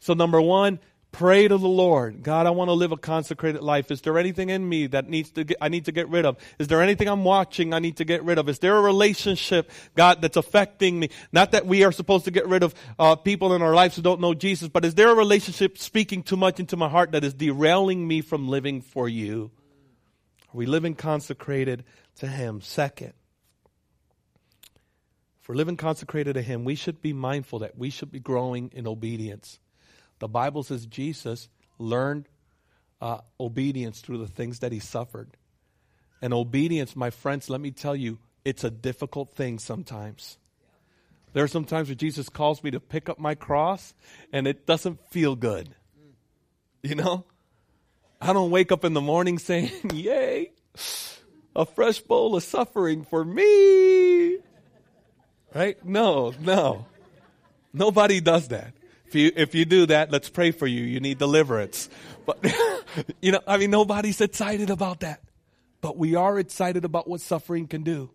[0.00, 2.22] So, number one, Pray to the Lord.
[2.22, 3.90] God, I want to live a consecrated life.
[3.90, 6.36] Is there anything in me that needs to get, I need to get rid of?
[6.58, 8.48] Is there anything I'm watching I need to get rid of?
[8.48, 11.10] Is there a relationship, God, that's affecting me?
[11.32, 14.02] Not that we are supposed to get rid of uh, people in our lives who
[14.02, 17.24] don't know Jesus, but is there a relationship speaking too much into my heart that
[17.24, 19.50] is derailing me from living for you?
[20.52, 21.84] Are we living consecrated
[22.16, 22.60] to Him?
[22.60, 23.14] Second,
[25.40, 28.70] if we're living consecrated to Him, we should be mindful that we should be growing
[28.74, 29.58] in obedience.
[30.18, 32.28] The Bible says Jesus learned
[33.00, 35.30] uh, obedience through the things that he suffered.
[36.20, 40.38] And obedience, my friends, let me tell you, it's a difficult thing sometimes.
[41.32, 43.94] There are some times where Jesus calls me to pick up my cross
[44.32, 45.68] and it doesn't feel good.
[46.82, 47.24] You know?
[48.20, 50.50] I don't wake up in the morning saying, Yay,
[51.54, 54.38] a fresh bowl of suffering for me.
[55.54, 55.84] Right?
[55.84, 56.86] No, no.
[57.72, 58.72] Nobody does that.
[59.08, 60.84] If you, if you do that, let's pray for you.
[60.84, 61.88] You need deliverance.
[62.26, 62.44] But,
[63.22, 65.22] you know, I mean, nobody's excited about that.
[65.80, 68.10] But we are excited about what suffering can do.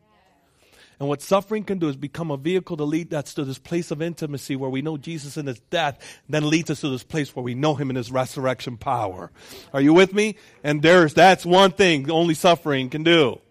[1.00, 3.90] And what suffering can do is become a vehicle to lead us to this place
[3.90, 5.98] of intimacy where we know Jesus in his death,
[6.30, 9.32] then leads us to this place where we know him in his resurrection power.
[9.74, 10.36] Are you with me?
[10.64, 13.42] And there's, that's one thing only suffering can do.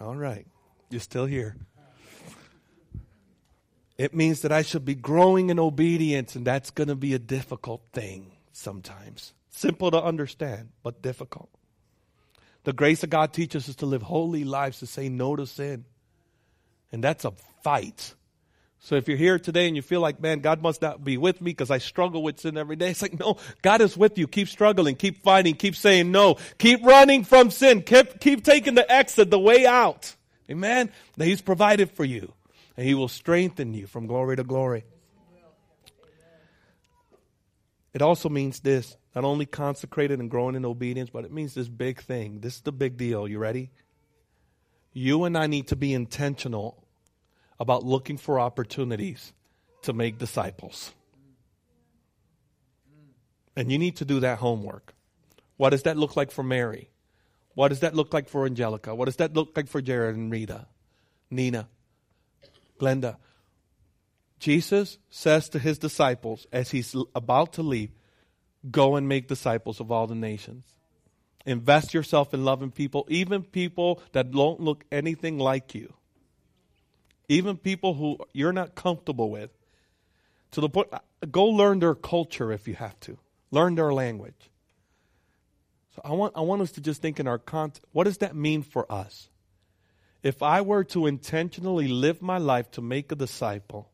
[0.00, 0.44] All right.
[0.90, 1.54] You're still here.
[3.96, 7.18] It means that I should be growing in obedience, and that's going to be a
[7.18, 9.32] difficult thing sometimes.
[9.50, 11.48] Simple to understand, but difficult.
[12.64, 15.84] The grace of God teaches us to live holy lives, to say no to sin.
[16.90, 18.14] And that's a fight.
[18.80, 21.40] So if you're here today and you feel like, man, God must not be with
[21.40, 24.26] me because I struggle with sin every day, it's like, no, God is with you.
[24.26, 28.90] Keep struggling, keep fighting, keep saying no, keep running from sin, keep, keep taking the
[28.90, 30.14] exit, the way out.
[30.50, 30.90] Amen?
[31.16, 32.32] That He's provided for you
[32.76, 34.84] and He will strengthen you from glory to glory.
[37.92, 41.68] It also means this not only consecrated and growing in obedience, but it means this
[41.68, 42.40] big thing.
[42.40, 43.28] This is the big deal.
[43.28, 43.70] You ready?
[44.92, 46.84] You and I need to be intentional
[47.60, 49.32] about looking for opportunities
[49.82, 50.92] to make disciples.
[53.56, 54.94] And you need to do that homework.
[55.56, 56.90] What does that look like for Mary?
[57.54, 58.94] What does that look like for Angelica?
[58.94, 60.66] What does that look like for Jared and Rita?
[61.30, 61.68] Nina?
[62.78, 63.16] Glenda,
[64.38, 67.90] Jesus says to his disciples as he's about to leave,
[68.70, 70.64] go and make disciples of all the nations.
[71.46, 75.92] Invest yourself in loving people, even people that don't look anything like you.
[77.28, 79.50] Even people who you're not comfortable with.
[80.52, 80.98] To the point, uh,
[81.30, 83.18] go learn their culture if you have to.
[83.50, 84.50] Learn their language.
[85.94, 88.34] So I want, I want us to just think in our context, what does that
[88.34, 89.28] mean for us?
[90.24, 93.90] If I were to intentionally live my life to make a disciple,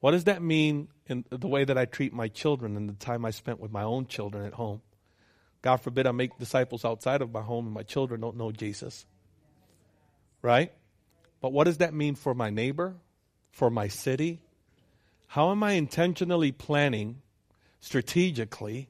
[0.00, 3.26] what does that mean in the way that I treat my children and the time
[3.26, 4.80] I spent with my own children at home?
[5.60, 9.04] God forbid I make disciples outside of my home and my children don't know Jesus.
[10.40, 10.72] Right?
[11.42, 12.96] But what does that mean for my neighbor,
[13.50, 14.40] for my city?
[15.26, 17.20] How am I intentionally planning,
[17.80, 18.88] strategically,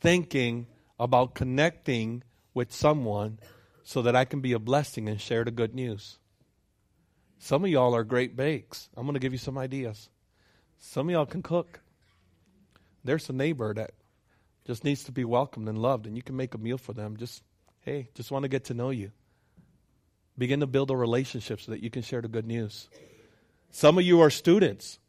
[0.00, 2.22] thinking about connecting
[2.54, 3.40] with someone
[3.90, 6.20] so that I can be a blessing and share the good news.
[7.40, 8.88] Some of y'all are great bakes.
[8.96, 10.08] I'm going to give you some ideas.
[10.78, 11.80] Some of y'all can cook.
[13.02, 13.90] There's a neighbor that
[14.64, 17.16] just needs to be welcomed and loved, and you can make a meal for them.
[17.16, 17.42] Just,
[17.80, 19.10] hey, just want to get to know you.
[20.38, 22.88] Begin to build a relationship so that you can share the good news.
[23.72, 25.00] Some of you are students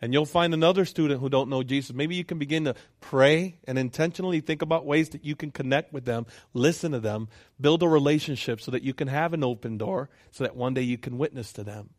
[0.00, 1.94] and you'll find another student who don't know Jesus.
[1.94, 5.92] Maybe you can begin to pray and intentionally think about ways that you can connect
[5.92, 7.28] with them, listen to them,
[7.60, 10.82] build a relationship so that you can have an open door so that one day
[10.82, 11.90] you can witness to them.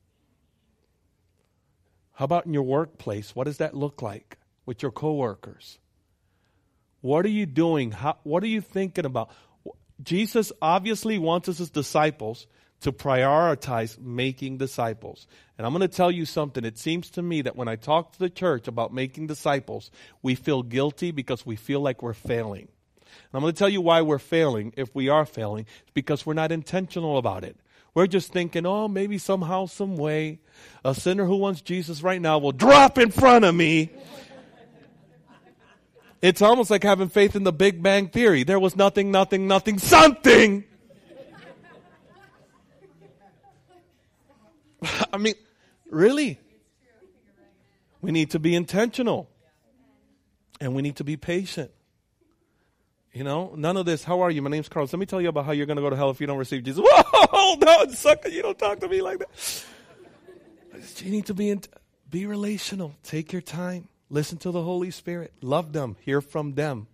[2.13, 3.35] How about in your workplace?
[3.35, 5.79] What does that look like with your coworkers?
[7.01, 7.91] What are you doing?
[7.91, 9.29] How, what are you thinking about?
[10.01, 12.47] Jesus obviously wants us as disciples
[12.81, 15.27] to prioritize making disciples.
[15.57, 16.65] And I'm going to tell you something.
[16.65, 19.91] It seems to me that when I talk to the church about making disciples,
[20.21, 22.67] we feel guilty because we feel like we're failing.
[22.97, 25.65] And I'm going to tell you why we're failing, if we are failing.
[25.81, 27.55] It's because we're not intentional about it.
[27.93, 30.39] We're just thinking, oh, maybe somehow, some way,
[30.83, 33.91] a sinner who wants Jesus right now will drop in front of me.
[36.21, 38.43] It's almost like having faith in the Big Bang Theory.
[38.43, 40.63] There was nothing, nothing, nothing, something.
[45.13, 45.35] I mean,
[45.91, 46.39] Really?
[48.01, 49.29] We need to be intentional.
[50.59, 51.69] And we need to be patient.
[53.13, 54.03] You know, none of this.
[54.03, 54.41] How are you?
[54.41, 54.93] My name's Carlos.
[54.93, 56.37] Let me tell you about how you're going to go to hell if you don't
[56.37, 56.81] receive Jesus.
[56.87, 58.29] Whoa, no, sucker!
[58.29, 59.65] You don't talk to me like that.
[61.03, 61.61] You need to be in,
[62.09, 62.95] be relational.
[63.03, 63.89] Take your time.
[64.09, 65.33] Listen to the Holy Spirit.
[65.41, 65.97] Love them.
[65.99, 66.87] Hear from them.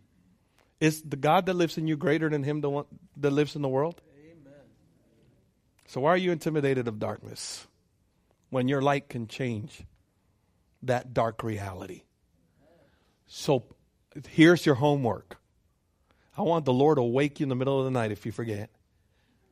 [0.80, 2.86] Is the God that lives in you greater than Him the one
[3.18, 4.02] that lives in the world?
[4.20, 4.54] Amen.
[5.86, 7.68] So why are you intimidated of darkness
[8.50, 9.84] when your light can change
[10.84, 12.04] that dark reality?
[13.28, 13.66] So
[14.30, 15.38] here's your homework.
[16.38, 18.32] I want the Lord to wake you in the middle of the night if you
[18.32, 18.70] forget.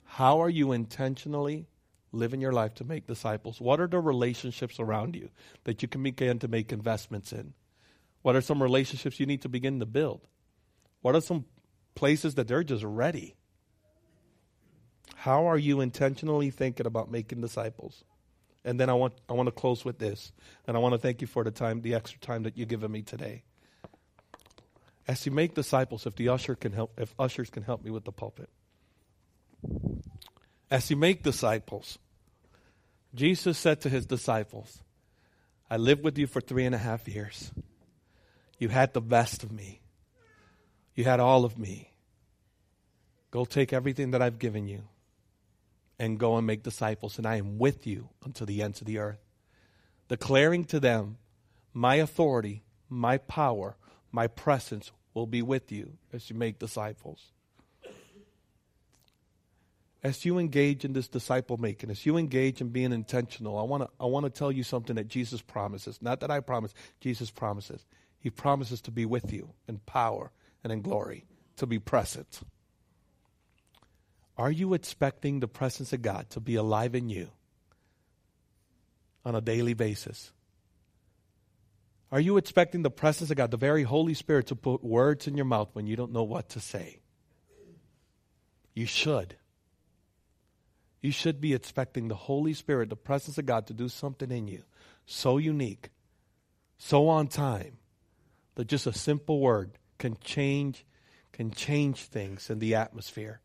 [0.05, 1.67] How are you intentionally
[2.11, 3.59] living your life to make disciples?
[3.59, 5.29] What are the relationships around you
[5.65, 7.53] that you can begin to make investments in?
[8.21, 10.27] What are some relationships you need to begin to build?
[11.01, 11.45] What are some
[11.95, 13.35] places that they're just ready?
[15.15, 18.03] How are you intentionally thinking about making disciples?
[18.65, 20.33] And then I want I want to close with this.
[20.67, 22.91] And I want to thank you for the time, the extra time that you've given
[22.91, 23.43] me today.
[25.07, 28.05] As you make disciples, if the usher can help, if ushers can help me with
[28.05, 28.49] the pulpit.
[30.71, 31.99] As you make disciples,
[33.13, 34.81] Jesus said to his disciples,
[35.69, 37.51] I lived with you for three and a half years.
[38.57, 39.81] You had the best of me.
[40.95, 41.91] You had all of me.
[43.29, 44.83] Go take everything that I've given you
[45.99, 48.99] and go and make disciples, and I am with you until the ends of the
[48.99, 49.23] earth.
[50.07, 51.17] Declaring to them,
[51.73, 53.77] My authority, my power,
[54.11, 57.31] my presence will be with you as you make disciples.
[60.03, 63.83] As you engage in this disciple making, as you engage in being intentional, I want
[63.83, 65.99] to I want to tell you something that Jesus promises.
[65.99, 67.85] Not that I promise, Jesus promises.
[68.19, 70.31] He promises to be with you in power
[70.63, 71.25] and in glory,
[71.57, 72.41] to be present.
[74.37, 77.29] Are you expecting the presence of God to be alive in you
[79.23, 80.31] on a daily basis?
[82.11, 85.35] Are you expecting the presence of God, the very Holy Spirit, to put words in
[85.35, 86.99] your mouth when you don't know what to say?
[88.73, 89.35] You should.
[91.01, 94.47] You should be expecting the Holy Spirit, the presence of God, to do something in
[94.47, 94.63] you
[95.05, 95.89] so unique,
[96.77, 97.77] so on time,
[98.55, 100.85] that just a simple word can change,
[101.31, 103.39] can change things in the atmosphere.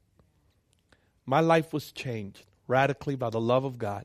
[1.31, 4.05] My life was changed radically by the love of God.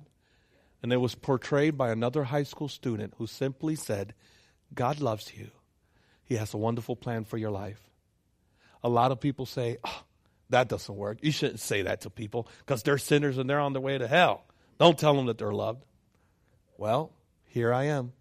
[0.83, 4.13] And it was portrayed by another high school student who simply said,
[4.75, 5.49] God loves you.
[6.23, 7.81] He has a wonderful plan for your life.
[8.83, 10.03] A lot of people say, oh,
[10.51, 11.17] that doesn't work.
[11.23, 14.07] You shouldn't say that to people because they're sinners and they're on their way to
[14.07, 14.45] hell.
[14.77, 15.83] Don't tell them that they're loved.
[16.77, 17.11] Well,
[17.45, 18.13] here I am.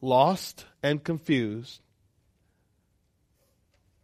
[0.00, 1.80] Lost and confused,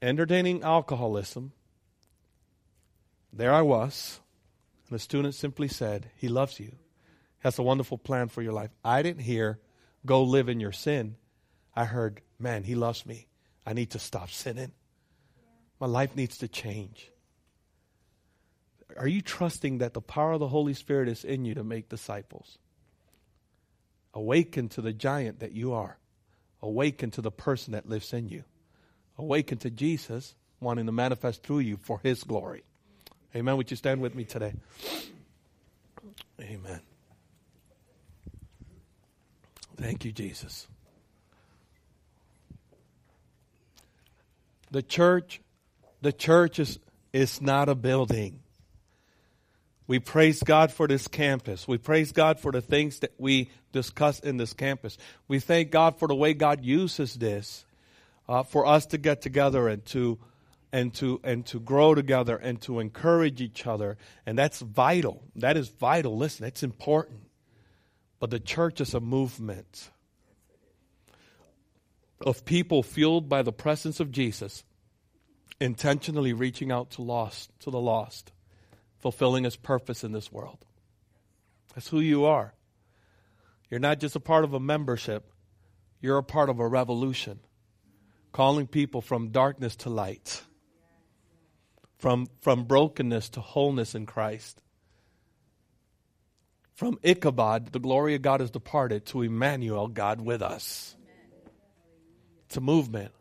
[0.01, 1.51] entertaining alcoholism.
[3.37, 4.21] There I was.
[4.89, 6.77] And the student simply said, He loves you.
[7.41, 8.71] Has a wonderful plan for your life.
[8.85, 9.59] I didn't hear,
[10.07, 11.17] go live in your sin,
[11.77, 13.27] I heard, man, he loves me.
[13.67, 14.73] I need to stop sinning.
[15.81, 17.11] My life needs to change.
[18.97, 21.89] Are you trusting that the power of the Holy Spirit is in you to make
[21.89, 22.59] disciples?
[24.13, 25.99] Awaken to the giant that you are.
[26.63, 28.45] Awaken to the person that lives in you.
[29.19, 32.63] Awaken to Jesus wanting to manifest through you for his glory.
[33.37, 33.57] Amen.
[33.57, 34.55] Would you stand with me today?
[36.41, 36.81] Amen.
[39.77, 40.69] Thank you, Jesus.
[44.71, 45.41] The church,
[46.01, 46.79] the church is,
[47.13, 48.41] is not a building.
[49.87, 51.69] We praise God for this campus.
[51.69, 54.97] We praise God for the things that we discuss in this campus.
[55.29, 57.65] We thank God for the way God uses this
[58.29, 60.19] uh, for us to get together and to
[60.75, 63.97] and to and to grow together and to encourage each other.
[64.27, 65.23] And that's vital.
[65.37, 66.17] That is vital.
[66.17, 67.21] Listen it's important.
[68.19, 69.91] But the church is a movement
[72.21, 74.65] of people fueled by the presence of Jesus
[75.61, 78.33] intentionally reaching out to lost to the lost
[78.99, 80.59] fulfilling his purpose in this world.
[81.75, 82.53] That's who you are.
[83.71, 85.31] You're not just a part of a membership.
[86.01, 87.39] You're a part of a revolution
[88.33, 90.43] calling people from darkness to light
[92.05, 94.61] from, from brokenness to wholeness in Christ.
[96.75, 100.95] From Ichabod, the glory of God has departed, to Emmanuel, God with us.
[102.45, 103.13] It's a movement.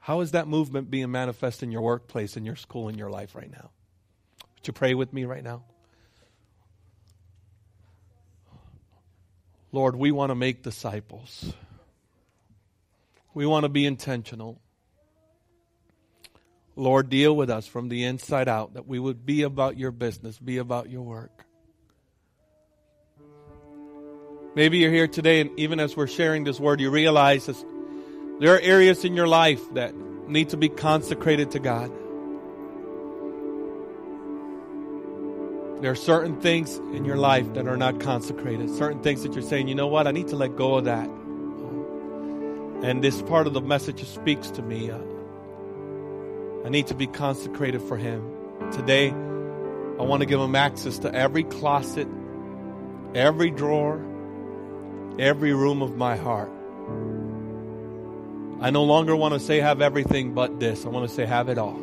[0.00, 3.34] How is that movement being manifest in your workplace, in your school, in your life
[3.34, 3.70] right now?
[4.56, 5.64] Would you pray with me right now?
[9.72, 11.54] Lord, we want to make disciples.
[13.32, 14.60] We want to be intentional.
[16.80, 20.38] Lord, deal with us from the inside out, that we would be about your business,
[20.38, 21.44] be about your work.
[24.54, 27.62] Maybe you're here today, and even as we're sharing this word, you realize this,
[28.40, 29.94] there are areas in your life that
[30.26, 31.92] need to be consecrated to God.
[35.82, 39.42] There are certain things in your life that are not consecrated, certain things that you're
[39.42, 41.10] saying, you know what, I need to let go of that.
[42.82, 44.90] And this part of the message speaks to me.
[44.90, 44.98] Uh,
[46.64, 48.22] I need to be consecrated for Him.
[48.72, 52.06] Today, I want to give Him access to every closet,
[53.14, 54.00] every drawer,
[55.18, 56.50] every room of my heart.
[58.60, 60.84] I no longer want to say have everything but this.
[60.84, 61.76] I want to say have it all.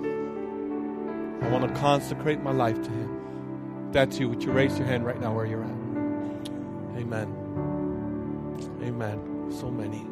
[1.42, 3.88] I want to consecrate my life to Him.
[3.88, 5.72] If that's you, would you raise your hand right now where you're at?
[6.98, 7.34] Amen.
[8.84, 9.52] Amen.
[9.60, 10.06] So many.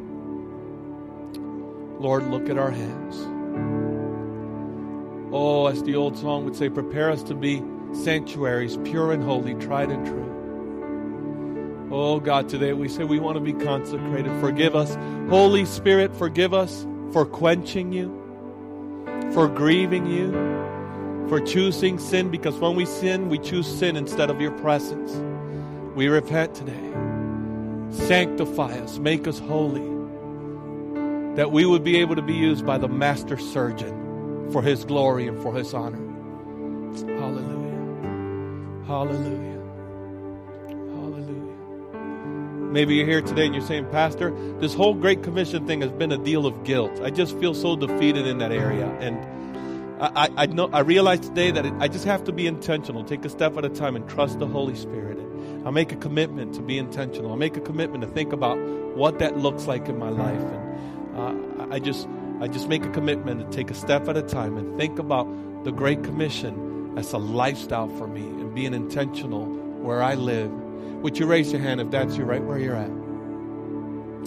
[2.00, 3.95] Lord, look at our hands.
[5.32, 7.62] Oh, as the old song would say, prepare us to be
[7.92, 11.88] sanctuaries, pure and holy, tried and true.
[11.90, 14.30] Oh God, today we say we want to be consecrated.
[14.40, 14.96] Forgive us.
[15.28, 18.08] Holy Spirit, forgive us for quenching you,
[19.32, 20.30] for grieving you,
[21.28, 25.12] for choosing sin, because when we sin, we choose sin instead of your presence.
[25.96, 26.92] We repent today.
[27.90, 29.80] Sanctify us, make us holy,
[31.34, 34.05] that we would be able to be used by the Master Surgeon
[34.52, 35.98] for His glory and for His honor.
[37.18, 37.66] Hallelujah.
[38.86, 39.62] Hallelujah.
[40.68, 41.56] Hallelujah.
[42.72, 46.12] Maybe you're here today and you're saying, Pastor, this whole Great Commission thing has been
[46.12, 47.00] a deal of guilt.
[47.02, 48.86] I just feel so defeated in that area.
[49.00, 49.16] And
[50.00, 53.24] I, I, know I realize today that it, I just have to be intentional, take
[53.24, 55.18] a step at a time, and trust the Holy Spirit.
[55.64, 57.30] I'll make a commitment to be intentional.
[57.30, 58.58] I'll make a commitment to think about
[58.94, 60.40] what that looks like in my life.
[60.40, 62.06] And uh, I just
[62.38, 65.26] I just make a commitment to take a step at a time and think about
[65.64, 70.50] the Great Commission as a lifestyle for me and being intentional where I live.
[71.02, 72.90] Would you raise your hand if that's you, right where you're at?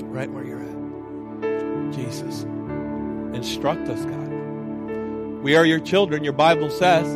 [0.06, 1.94] Right where you're at.
[1.94, 2.44] Jesus,
[3.36, 4.30] instruct us, God.
[5.44, 7.16] We are your children, your Bible says.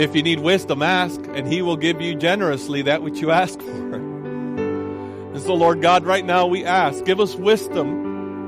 [0.00, 3.60] If you need wisdom, ask, and He will give you generously that which you ask
[3.60, 3.94] for.
[3.96, 8.05] And so, Lord God, right now we ask, give us wisdom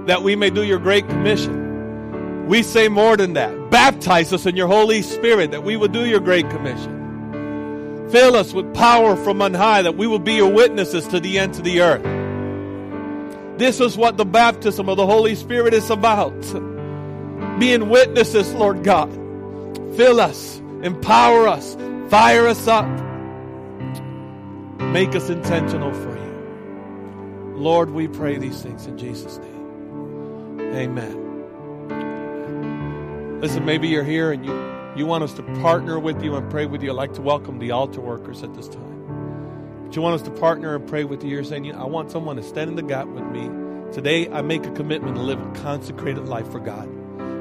[0.09, 2.47] that we may do your great commission.
[2.47, 3.71] We say more than that.
[3.71, 8.09] Baptize us in your Holy Spirit that we will do your great commission.
[8.11, 11.39] Fill us with power from on high that we will be your witnesses to the
[11.39, 13.59] ends of the earth.
[13.59, 16.33] This is what the baptism of the Holy Spirit is about
[17.59, 19.13] being witnesses, Lord God.
[19.95, 21.77] Fill us, empower us,
[22.09, 22.89] fire us up.
[24.81, 27.55] Make us intentional for you.
[27.57, 29.58] Lord, we pray these things in Jesus' name.
[30.79, 31.25] Amen.
[33.41, 34.53] Listen, maybe you're here and you,
[34.97, 36.91] you want us to partner with you and pray with you.
[36.91, 39.85] I'd like to welcome the altar workers at this time.
[39.85, 41.31] But you want us to partner and pray with you.
[41.31, 43.51] You're saying, I want someone to stand in the gap with me.
[43.93, 46.89] Today, I make a commitment to live a consecrated life for God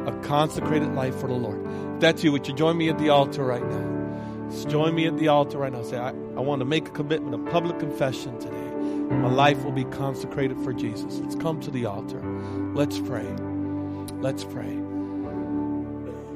[0.07, 1.61] a consecrated life for the Lord.
[1.95, 4.49] If that's you, would you join me at the altar right now?
[4.49, 5.83] Just join me at the altar right now.
[5.83, 8.55] Say, I, I want to make a commitment, a public confession today.
[8.55, 11.19] My life will be consecrated for Jesus.
[11.19, 12.21] Let's come to the altar.
[12.77, 13.25] Let's pray.
[14.21, 14.71] Let's pray.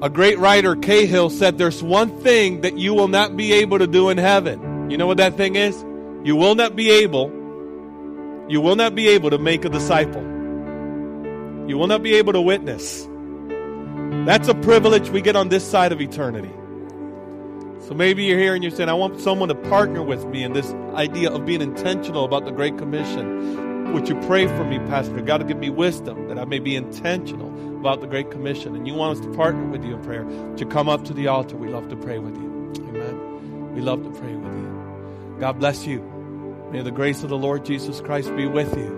[0.02, 3.86] A great writer, Cahill, said there's one thing that you will not be able to
[3.86, 4.90] do in heaven.
[4.90, 5.80] You know what that thing is?
[6.24, 7.28] You will not be able,
[8.50, 10.24] you will not be able to make a disciple.
[11.70, 13.08] You will not be able to witness.
[14.26, 16.50] That's a privilege we get on this side of eternity.
[17.88, 20.54] So maybe you're here and you're saying, I want someone to partner with me in
[20.54, 23.71] this idea of being intentional about the Great Commission.
[23.94, 25.22] Would you pray for me, Pastor?
[25.22, 28.76] God to give me wisdom that I may be intentional about the Great Commission.
[28.76, 30.26] And you want us to partner with you in prayer.
[30.58, 31.58] You come up to the altar?
[31.58, 32.74] We love to pray with you.
[32.88, 33.74] Amen.
[33.74, 35.38] We love to pray with you.
[35.40, 36.02] God bless you.
[36.72, 38.98] May the grace of the Lord Jesus Christ be with you.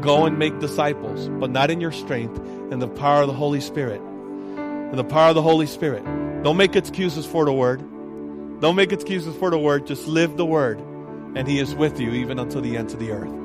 [0.00, 2.36] Go and make disciples, but not in your strength,
[2.72, 4.00] in the power of the Holy Spirit
[4.94, 6.04] in the power of the Holy Spirit.
[6.44, 7.80] Don't make excuses for the word.
[8.60, 9.88] Don't make excuses for the word.
[9.88, 10.78] Just live the word.
[11.34, 13.43] And he is with you even until the ends of the earth.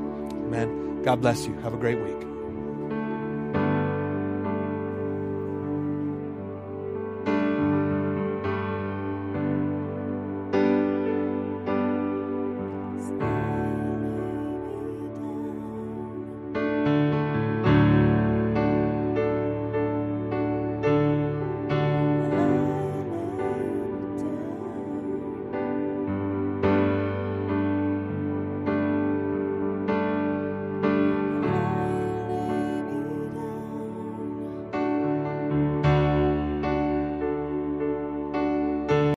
[0.49, 1.03] Amen.
[1.03, 1.53] God bless you.
[1.61, 2.28] Have a great week.